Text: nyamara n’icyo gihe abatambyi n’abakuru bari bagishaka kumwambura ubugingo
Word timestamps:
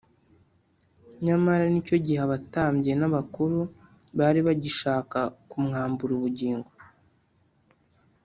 nyamara 1.25 1.63
n’icyo 1.69 1.97
gihe 2.05 2.19
abatambyi 2.25 2.91
n’abakuru 2.99 3.59
bari 4.17 4.39
bagishaka 4.47 5.19
kumwambura 5.49 6.11
ubugingo 6.17 6.69